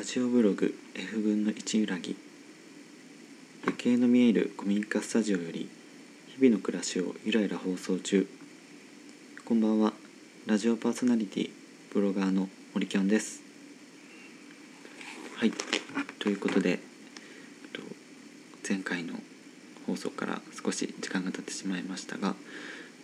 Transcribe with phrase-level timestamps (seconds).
[0.00, 2.16] ラジオブログ F 分の1裏木
[3.66, 5.68] 夜景の見える古民家スタジオより
[6.26, 8.26] 日々の暮らしをゆらゆら放送中。
[9.44, 9.92] こんばんは。
[10.46, 11.50] ラジオパーソナリティ
[11.92, 13.42] ブロガーの森キャンです。
[15.36, 15.52] はい。
[16.18, 16.80] ということで
[18.66, 19.12] 前回の
[19.86, 22.36] 放送から少し時間が経ってしまいましたが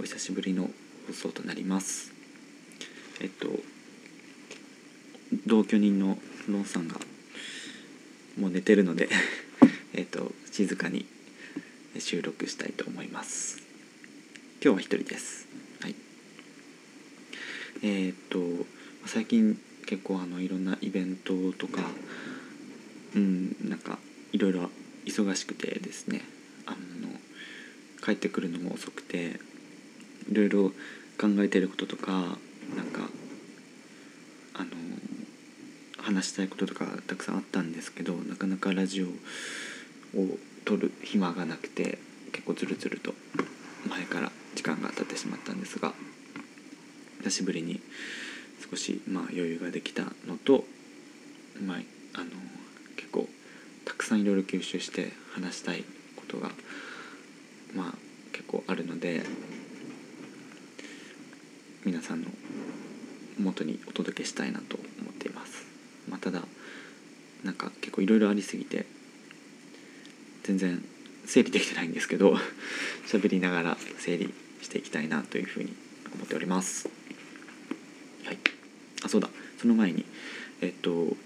[0.00, 0.70] お久しぶりの
[1.08, 2.14] 放送となります。
[3.20, 3.48] えっと
[5.46, 6.96] 同居人のロンさんが
[8.38, 9.08] もう寝てるので
[9.94, 11.06] えと静かに
[11.98, 13.62] 収録したいと思います。
[14.62, 15.48] 今日は一人です。
[15.80, 15.94] はい。
[17.82, 18.66] えー、っと
[19.06, 21.90] 最近結構あのいろんなイベントとか
[23.14, 23.98] うんなんか
[24.32, 24.70] いろいろ
[25.06, 26.22] 忙しくてですね。
[26.66, 27.08] あの
[28.04, 29.40] 帰ってくるのも遅くて
[30.30, 30.70] いろいろ
[31.18, 32.38] 考えてることとか
[32.76, 33.08] なんか
[36.06, 39.10] 話したいこととかたくさんあったんですけどなかなかラジオを
[40.64, 41.98] 撮る暇がなくて
[42.30, 43.12] 結構ズルズルと
[43.90, 45.94] 前から時間が経ってしまったんですが
[47.24, 47.80] 久しぶりに
[48.70, 50.62] 少しまあ余裕ができたのと、
[51.60, 51.76] まあ、
[52.14, 52.30] あの
[52.94, 53.28] 結構
[53.84, 55.82] たくさんいろいろ吸収して話したい
[56.14, 56.50] ことが
[57.74, 57.94] まあ
[58.30, 59.24] 結構あるので
[61.84, 62.28] 皆さんの
[63.40, 65.65] 元にお届けしたいなと思っています。
[66.08, 66.42] まあ、ただ
[67.44, 68.86] なんか結構いろいろありすぎて
[70.42, 70.82] 全然
[71.26, 72.36] 整理できてないんですけど
[73.06, 75.74] 喋りながら整理していきたいなというふうに
[76.14, 76.88] 思っております。
[78.24, 78.38] はい、
[79.02, 80.04] あそうだその前に
[80.60, 81.16] えっと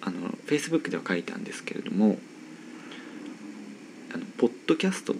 [0.00, 2.18] あの Facebook では書いたんですけれども
[4.12, 5.16] あのポッドキャストっ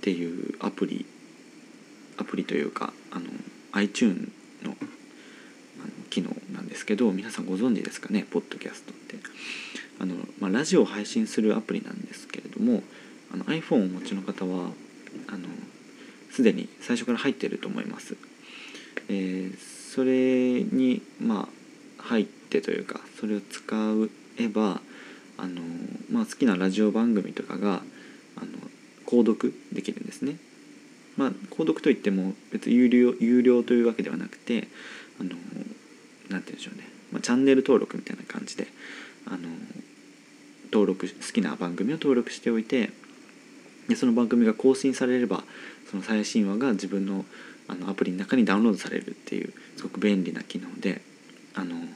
[0.00, 1.06] ていうアプリ
[2.16, 3.26] アプリというかあの
[3.72, 4.30] iTune
[4.62, 4.76] の
[6.10, 8.26] 機能なんですけど皆さんご存知ですかね？
[8.30, 9.16] ポッドキャストって。
[9.98, 12.82] あの、まあ、ラジオを配信するアプリなんですけれども
[13.32, 14.70] あの iPhone をお持ちの方は
[16.30, 18.16] すでに最初から入っていると思います、
[19.08, 19.58] えー、
[19.94, 21.48] それにま
[21.98, 23.76] あ入ってというかそれを使
[24.38, 24.80] えば
[25.36, 25.60] あの、
[26.10, 27.82] まあ、好きなラジオ番組とかが
[28.36, 28.46] あの
[29.04, 30.36] 購読できるんですね。
[31.16, 34.68] まあ購読といっても別に有料有料というわけではなくて
[35.20, 35.46] あのなんて
[36.28, 38.66] 言うんでしょうね、まあ、チャンネル登録みたいな感じで
[39.26, 39.38] あの
[40.72, 42.90] 登録好きな番組を登録しておいて
[43.88, 45.42] でその番組が更新されれば
[45.90, 47.24] その最新話が自分の
[47.68, 51.02] あのアプリの中にダウンロードされるっていうすごく便利な機能で
[51.54, 51.88] あのなんて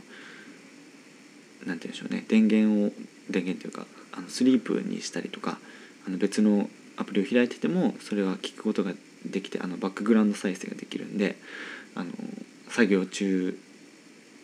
[1.66, 2.24] 言うんでしょうね。
[2.28, 2.92] 電源を
[3.28, 5.58] 電源というかあのスリープにしたりとか
[6.06, 8.92] あの別のアプリを開いててもそれは聞くことが
[9.26, 11.36] できてあのバックグラウンド再生ができるんで
[11.96, 12.12] あの
[12.74, 13.56] 作業中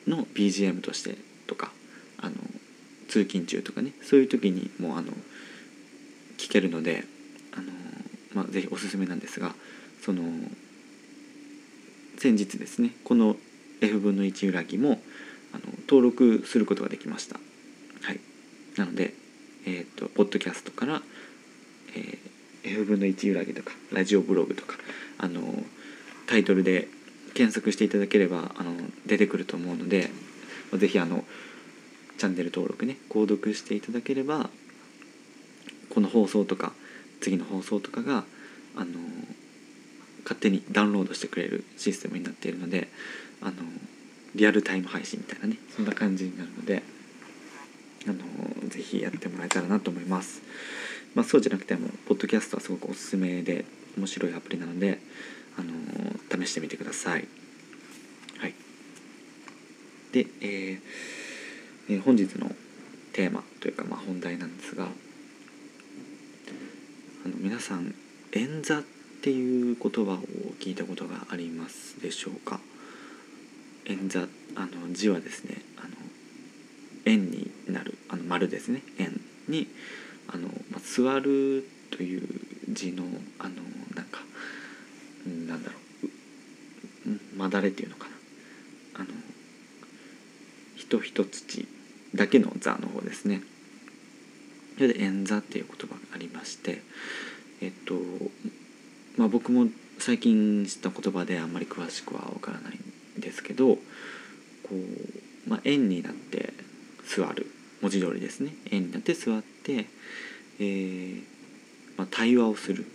[0.07, 1.17] の BGM として
[1.49, 1.73] とか
[2.21, 2.37] あの
[3.09, 5.11] 通勤中とかねそういう時にもうあの
[6.39, 7.03] 聞けるので
[7.57, 7.73] あの、
[8.33, 9.53] まあ、ぜひおすすめなんですが
[10.01, 10.23] その
[12.19, 13.35] 先日ですねこの
[13.81, 15.01] F 分の1裏木も
[15.53, 17.35] あの登録することができました。
[18.03, 18.21] はい、
[18.77, 19.13] なので、
[19.67, 21.03] えーと、ポッドキャストから、
[21.97, 24.77] えー、F 分の1裏木とかラジオブログとか
[25.19, 25.43] あの
[26.29, 26.87] タイトルで
[27.35, 28.73] 検索していただければあの
[29.07, 30.11] 出てくると思うので
[30.73, 31.25] 是非あの
[32.19, 34.51] チャンネル登録ね購読していただければ
[35.89, 36.73] この放送とか
[37.21, 38.25] 次の放送とかが
[38.77, 38.99] あの
[40.23, 42.89] 勝手にダウンロードしてくれるシステムになっているので
[43.41, 43.53] あの
[44.35, 46.83] リアルタイム配信みたいなねそんな感じになるので
[48.07, 50.43] あのぜひやってもらえたらなと思います。
[51.15, 53.65] まあ、そうじゃなくてもポッドキャストはすごくおすすめで
[53.99, 55.01] 面白いアプリなので
[55.59, 55.73] あの
[56.45, 57.27] 試してみてください。
[58.39, 58.55] はい、
[60.13, 60.81] で、えー
[61.89, 62.55] えー、本日の
[63.13, 64.87] テーマというか、まあ、本題なんですがあ
[67.29, 67.95] の皆さん
[68.33, 68.85] 「演座」っ
[69.23, 70.19] ていう言葉を
[70.61, 72.61] 聞いたことがありますでしょうか？
[73.87, 75.89] 演座あの字はですねあの
[77.05, 78.83] 円になるあの丸ですね。
[78.99, 79.69] 円に
[80.29, 82.23] あの、まあ、座るという
[82.69, 83.05] 字の
[83.39, 83.55] あの
[83.95, 84.21] なんか
[85.27, 85.77] なんだろ
[87.07, 87.37] う。
[87.37, 88.15] まだれっていうのかな。
[88.97, 89.07] あの
[90.77, 91.69] 人一土
[92.15, 93.43] だけの座の方ですね。
[94.81, 96.81] それで演座っていう言葉がありまして
[97.61, 97.95] えっと
[99.19, 99.67] まあ僕も
[99.99, 102.79] 最近知った言葉であんまり詳しくは分からない
[103.19, 103.81] んですけどこ
[104.73, 106.55] う、まあ、円になって
[107.05, 107.47] 座る
[107.83, 108.55] 文字通りですね。
[108.71, 109.87] 円になって座って、
[110.59, 111.23] えー
[111.99, 112.87] まあ、対話をする。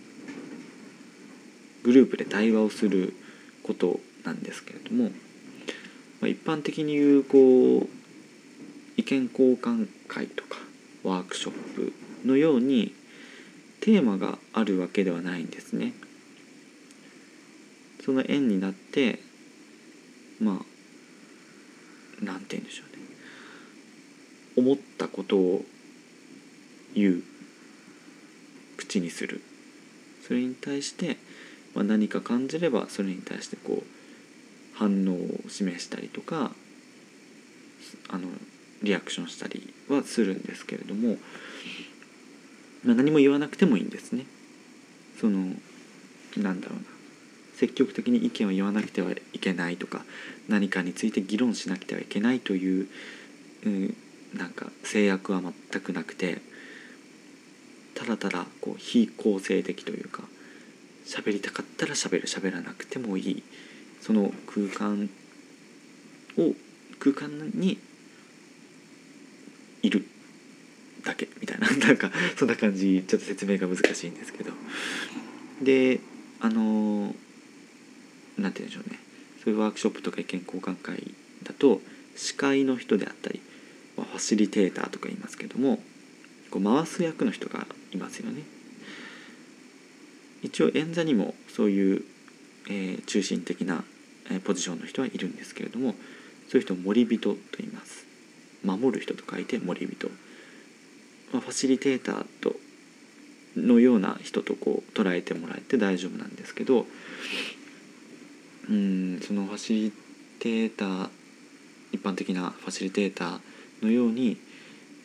[1.86, 3.14] グループで対話をする
[3.62, 5.10] ことなんですけれども、ま
[6.24, 7.88] あ、一般的に言うこう
[8.96, 10.58] 意見交換会とか
[11.04, 11.92] ワークショップ
[12.26, 12.92] のように
[13.78, 15.92] テーマがあるわけではないんですね。
[18.04, 19.20] その縁になって
[20.40, 20.60] ま
[22.20, 23.02] あなんて言うんでしょうね
[24.56, 25.64] 思ったことを
[26.96, 27.22] 言う
[28.76, 29.40] 口にする
[30.26, 31.16] それに対して、
[31.76, 36.52] まあ、何か感じればそれに対してこう反応を示したりとか
[38.08, 38.28] あの
[38.82, 41.16] リアクションしたりはするんですけれども、
[42.82, 44.24] まあ、何も言わなくてもいいんですね。
[45.20, 45.54] その
[46.38, 46.84] なんだろうな
[47.56, 50.04] 積極的に意見を言わなくてはいけないとか
[50.48, 52.88] 何かについて議論しなくてはいけないという、
[53.64, 53.96] うん、
[54.34, 56.40] なんか制約は全くなくて
[57.94, 60.24] ただただこう非構成的というか
[61.06, 63.42] 喋りたかったら喋る喋らなくてもいい。
[64.00, 65.08] その空間
[66.36, 66.52] を
[66.98, 67.78] 空間に
[69.82, 70.06] いる
[71.04, 71.68] だけみたいな。
[71.86, 74.52] なんかそんな感じちょっと説明が難しいんですけど。
[75.62, 76.00] で
[76.40, 77.14] あの
[78.36, 78.98] 何て言うんでしょうね。
[79.42, 81.14] そういうワークショップとか意見交換会
[81.44, 81.80] だと
[82.16, 83.40] 司会の人であったり
[83.94, 85.80] ファシリテーターとか言いますけども
[86.50, 88.42] こう回す役の人がいますよね。
[90.42, 92.02] 一応演座にもそういう、
[92.68, 93.84] えー、中心的な、
[94.30, 95.94] えー、ポジションの人はいるんですけれども
[96.48, 98.06] そういう人を守人と言います。
[98.64, 100.08] 守る人と書いて守り人。
[101.32, 102.56] まあ、ファシリテーターと
[103.56, 106.86] のような人とこう捉えてもらえて大丈夫なんですけど
[108.68, 109.92] うんそのファシリ
[110.38, 111.08] テーター
[111.92, 113.40] 一般的なファシリテーター
[113.82, 114.36] のように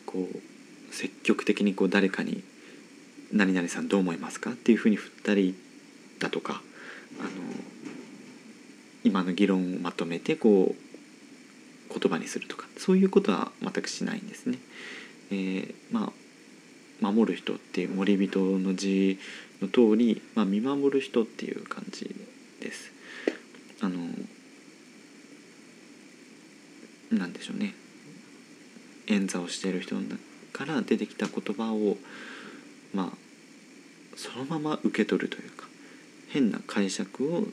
[0.04, 2.44] こう積極的にこう誰かに
[3.32, 5.54] 「何々さんどう思いますか?」っていうふうに振ったり
[6.18, 6.62] だとか
[7.18, 7.30] あの
[9.04, 14.58] 今の議論をまとめてこう言葉にするとかそういうことは全くしないんですね。
[15.30, 16.12] えー、まあ
[17.02, 19.18] 守る人っていう守人の字
[19.60, 22.14] の通り、まあ、見守る人っていう感じ
[22.60, 22.92] です。
[23.80, 24.08] あの
[27.10, 27.74] なんでしょうね
[29.08, 29.96] 演座をしている人
[30.52, 31.98] から出てきた言葉を
[32.94, 33.21] まあ
[34.16, 35.66] そのまま受け取るというか
[36.28, 37.44] 変な解釈を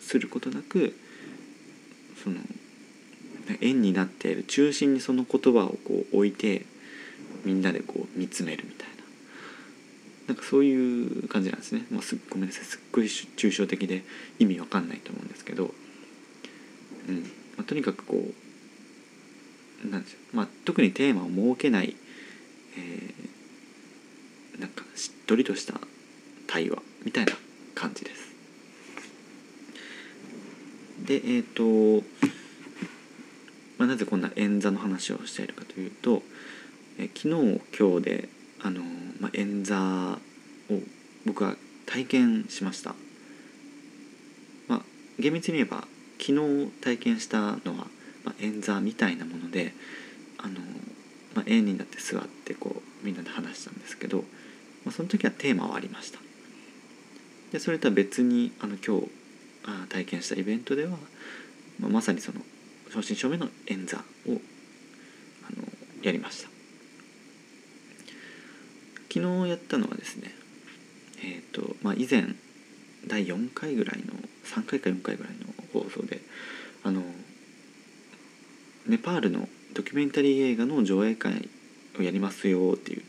[0.00, 0.96] することなく
[2.22, 2.36] その
[3.60, 6.64] 円になっている中心にその言葉をこう置いて
[7.44, 8.92] みんなでこう見つめるみたいな。
[10.28, 12.64] なんかそういう感じなんですね、まあ、すごめんなさい。
[12.64, 14.04] すっごい抽象的で
[14.38, 15.74] 意味わかんないと思うんですけど、
[17.08, 17.22] うん。
[17.56, 21.96] まあ、とにかくこうなんですよ、まあ、特にテーマを設けない、
[22.76, 25.74] えー、なんかしっとりとした
[26.52, 27.32] 対話みたいな
[27.74, 28.34] 感じです。
[31.06, 32.04] でえっ、ー、と、
[33.78, 36.22] まあ、なぜこんな演座の話をしているかというと、
[36.98, 38.28] え、昨日今日で
[38.60, 38.82] あの、
[39.18, 40.18] まあ、演座
[40.70, 40.80] を
[41.24, 41.56] 僕は
[41.86, 42.94] 体験しました。
[44.68, 44.82] まあ、
[45.18, 45.88] 厳密に言えば
[46.20, 47.86] 昨日体験したのは
[48.24, 49.72] まあ、演座みたいなもので
[50.38, 50.60] あの、
[51.34, 54.24] まあ、円になって座ってこうみんなで話したんですけど、ま
[54.88, 56.18] あ、その時はテーマはありました
[57.52, 59.08] でそれとは別にあの今日
[59.64, 60.90] あ体験したイベントでは、
[61.78, 62.40] まあ、まさにその
[62.90, 64.38] 正真正銘の演座をあの
[66.02, 66.48] やりました。
[69.12, 70.34] 昨日やったのはですね
[71.22, 72.34] えっ、ー、とまあ以前
[73.06, 76.20] 第4回ぐらいの3回か4回ぐらいの放送で
[76.82, 77.02] あの
[78.86, 81.48] ネパールのドキュメンタリー映画の上映会
[81.98, 83.02] をやりますよっていう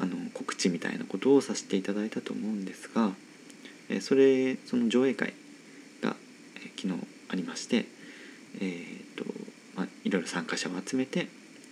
[0.00, 3.12] あの告知みたいなことをさせていただいたと思うんですが、
[3.94, 5.32] えそれその上映会
[6.02, 6.16] が、
[6.56, 6.94] え昨日
[7.28, 7.86] ありまして、
[8.60, 9.24] えーと
[9.76, 11.28] まあ、いろいろ参加者を集めて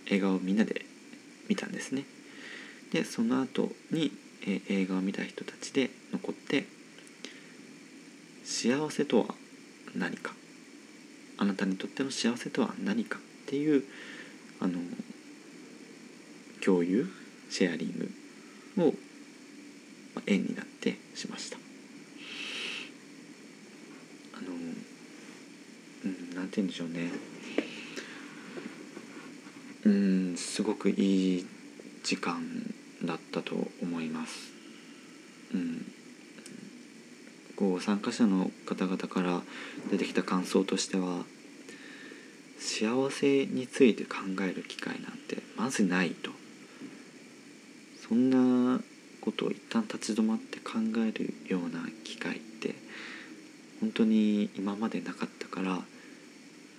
[0.07, 0.85] 映画をみんなで
[1.49, 2.05] 見たんですね。
[2.91, 4.11] でその後に、
[4.45, 6.65] え映画を見た人たちで残って
[8.43, 9.25] 幸せとは
[9.95, 10.33] 何か
[11.37, 13.83] あなたにとっての幸せとは何かっていう
[14.59, 14.79] あの
[16.63, 17.07] 共有
[17.49, 18.09] シェアリン
[18.75, 18.93] グを、
[20.15, 21.57] まあ、縁になってしました
[24.37, 24.47] あの
[26.05, 27.11] うんなんて言うんでしょうね。
[29.85, 31.47] うんすごくいい
[32.03, 32.43] 時間
[33.03, 34.53] だったと思います。
[35.53, 35.85] うん。
[37.55, 39.41] こう参加者の方々から
[39.89, 41.23] 出てきた感想としては
[42.59, 46.31] 幸せについて考える機会なんてまずないと。
[48.07, 48.79] そんな
[49.21, 52.75] ことを一旦立ち止まって考えるような機会って
[53.79, 55.81] 本当に今までなかったから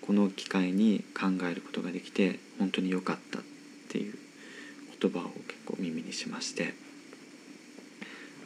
[0.07, 3.43] この機会に考えることができて本当に良かったっ
[3.89, 4.15] ていう
[5.01, 6.75] 言葉を結構耳にしまして、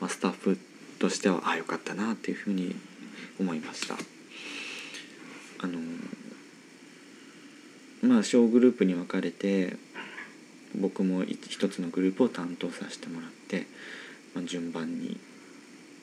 [0.01, 0.59] まあ、スタッフ
[0.99, 2.77] としてはああよかったなっていうふうに
[3.41, 3.95] 思いました。
[5.61, 5.81] あの
[8.03, 9.77] まあ小グループに分かれて
[10.77, 13.67] 僕も一つのグループを担当させてもらって、
[14.35, 15.19] まあ、順番に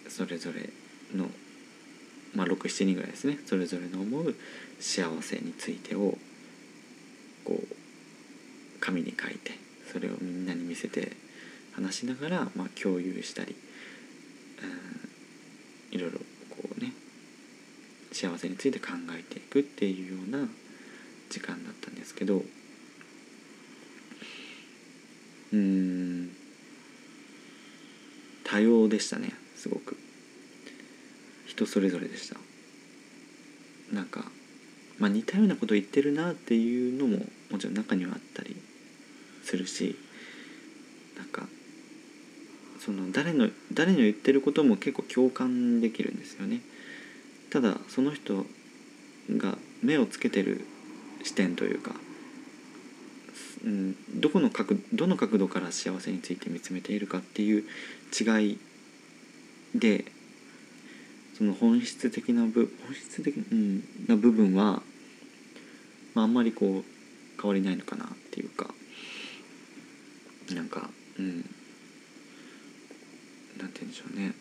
[0.09, 0.69] それぞれ
[1.17, 1.29] の、
[2.35, 3.39] まあ、67人ぐらいですね。
[3.45, 4.35] それぞれの思う
[4.79, 6.17] 幸せについてを
[7.45, 9.51] こう紙に書いて
[9.91, 11.11] それをみんなに見せて
[11.73, 13.55] 話しながら、まあ、共有したり、
[15.91, 16.91] うん、いろいろこうね
[18.11, 20.47] 幸せについて考えていくっていうような
[21.29, 22.41] 時間だったんですけど
[25.53, 26.31] うん
[28.43, 29.97] 多様でしたねすごく。
[31.55, 32.35] 人それぞれでした。
[33.93, 34.25] なんか、
[34.99, 38.55] まあ、似たようなことを言ってるなっていうのももちろん中にはあったり
[39.43, 39.95] するし
[41.17, 41.43] なんか
[42.79, 46.61] その誰の誰の言ってることも結構共感できるんですよね。
[47.51, 48.45] ただその人
[49.37, 50.65] が目をつけてる
[51.23, 51.91] 視点というか、
[53.63, 57.63] うん、どこの角どの角度から幸せについて見つめているかっていう
[58.19, 58.59] 違い
[59.73, 60.05] で
[61.37, 64.81] その本質的な部本質的、うん、な部分は、
[66.13, 68.73] まあ、あんまりこう変わりないのかなっていうか。
[70.53, 71.49] なんかうん。
[73.57, 74.33] なんて言うんでしょうね。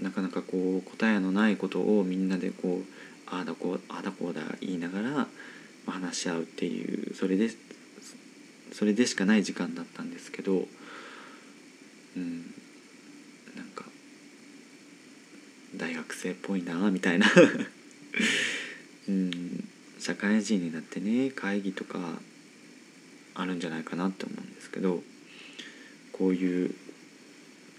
[0.00, 2.84] なかなかこう答えのないことをみんなでこう
[3.26, 5.26] ああだこうああだこうだ言いながら、
[5.86, 7.50] 話し合うっていうそれで
[8.72, 10.66] それでしかない時間だったんですけど
[12.16, 12.54] うん
[13.74, 13.84] か
[15.76, 17.26] 大学生っぽいなみたいな。
[19.08, 19.68] うん
[20.00, 22.20] 社会人になってね会議とか
[23.34, 25.04] あるんじゃないかなって思うんですけど
[26.10, 26.74] こういう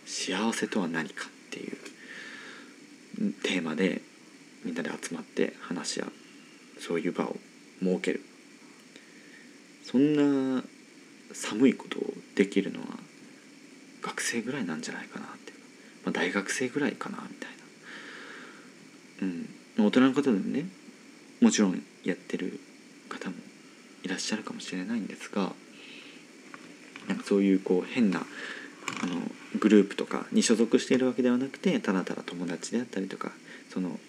[0.06, 4.02] 幸せとは何かっていうテーマで
[4.64, 6.12] みんなで集まって話し合う
[6.80, 7.38] そういう場を
[7.82, 8.22] 設ける。
[9.84, 10.64] そんな
[11.34, 12.88] 寒いことをできるのは
[14.02, 15.52] 学生ぐらいなんじゃないかなって
[16.06, 17.61] まあ、大学生ぐらいかなみたいな。
[19.22, 20.66] うん大人の方でもね
[21.40, 22.60] もちろんやってる
[23.10, 23.36] 方も
[24.04, 25.54] いらっしゃるかもしれないんですが
[27.08, 28.26] なんかそういうこう変な
[29.04, 29.16] あの
[29.60, 33.32] グループとかに所属しているわけではなくてただただ友達であったりとか
[33.70, 34.00] その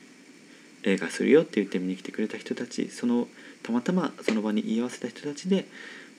[0.85, 3.29] 映画するよって言って見に来てくれた人たちその
[3.63, 5.67] たまたまその場に居合わせた人たちで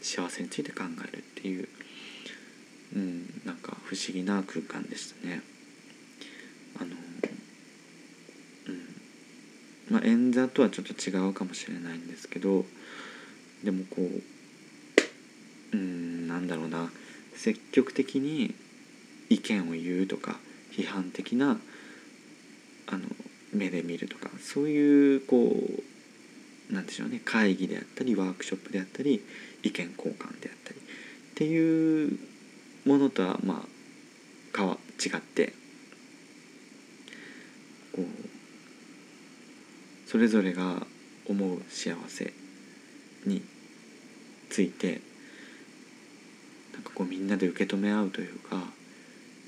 [0.01, 1.67] 幸せについて考えるっていう、
[2.95, 5.41] うん、なんか不思議な空間でしたね。
[6.79, 6.91] あの
[8.67, 8.93] うん
[9.93, 12.65] まあ演座とはちょっと違うかもしれないんですけど
[13.63, 16.89] でもこううんなんだろうな。
[17.35, 18.53] 積極的に
[19.29, 20.35] 意見を言うとか
[20.71, 21.57] 批判的な
[22.87, 23.07] あの
[23.51, 25.51] 目で見るとかそういうこ
[26.69, 27.21] うなんでしょうね。
[27.25, 29.25] 会議であったりワークショップであったり
[29.63, 30.83] 意見交換であったりっ
[31.35, 32.19] ていう
[32.85, 33.73] ものとはまあ
[35.03, 35.53] 違って
[37.93, 38.05] こう
[40.13, 40.85] それぞれが
[41.27, 42.31] 思う幸せ
[43.25, 43.41] に
[44.47, 45.01] ついて
[46.71, 48.57] なんかこうみんなで受け止め合うというか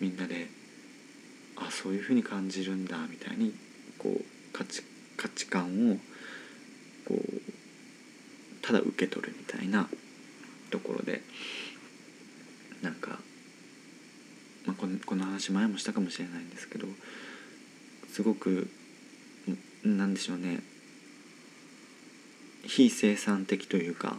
[0.02, 0.48] みんなで
[1.56, 3.54] あそういうふうに感じるんだみたいに
[4.00, 4.24] こう
[4.58, 4.82] 価値
[5.18, 5.98] 価値観を
[7.08, 7.42] こう
[8.64, 9.88] ただ受け取るみたいな
[10.72, 11.22] ところで
[12.82, 13.20] なんか、
[14.66, 16.88] まあ、このこの話前もしたかもしれないんですけど
[18.12, 18.68] すごく
[19.86, 20.62] なんでしょうね。
[22.64, 24.18] 非生産的というか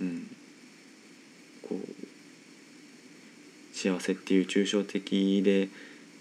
[0.00, 0.36] うん。
[1.62, 5.68] こう幸せっていう抽象的で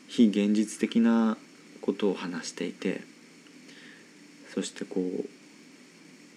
[0.07, 1.37] 非現実的な
[1.81, 3.01] ことを話していて
[4.53, 5.25] そしてこう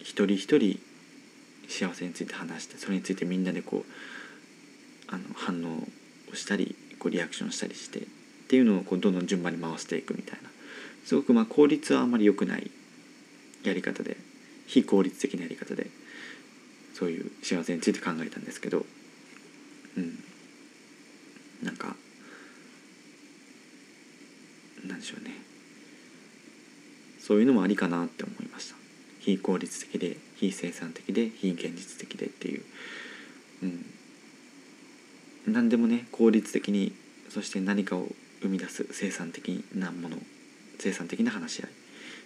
[0.00, 0.78] 一人一人
[1.68, 3.92] 幸せについて話してそれについてみんなでこう
[5.08, 5.88] あの反応
[6.32, 8.02] をしたりこうリアクションしたりしてっ
[8.48, 10.50] ていうのをこうどんどん順番に回していくみたいな。
[11.06, 12.70] すごくまあ効率はあまり良くない
[13.62, 14.16] やり方で
[14.66, 15.86] 非効率的なやり方で
[16.94, 18.84] そういう幸せについて考えたんですけど
[19.96, 20.18] うん。
[21.62, 21.96] なんか
[24.86, 25.30] なんでしょうね。
[27.18, 28.76] そういうのもありかなって思いました。
[29.20, 32.62] 非効率的で非生産的で非現実的でっていう、
[33.64, 36.92] うん、何でもね効率的に
[37.28, 38.06] そして何かを
[38.42, 40.18] 生み出す生産的なもの
[40.78, 41.70] 生産的な話し合い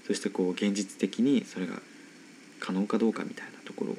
[0.07, 1.75] そしてこう現実的にそれが
[2.59, 3.95] 可能かどうかみたいなところを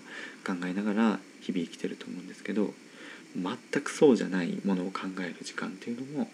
[0.45, 2.73] 考えながら日々生きてると思うんですけど
[3.35, 6.29] 全くそうじゃないものを考える時間っていうのも、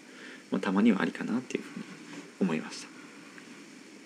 [0.50, 1.84] まあ、たまにはありかなっていうふうに
[2.40, 2.97] 思いました。